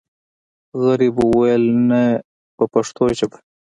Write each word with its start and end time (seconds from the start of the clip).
غریب 0.83 1.15
وویل 1.21 1.63
نه 1.89 2.01
په 2.55 2.63
پښتو 2.73 3.03
ژبه. 3.17 3.37